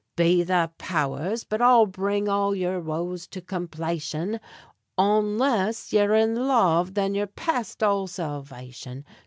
[0.15, 1.43] Be the powers!
[1.43, 4.39] but I'll bring all yer woes to complation,
[4.97, 9.05] Onless yer in love thin yer past all salvation!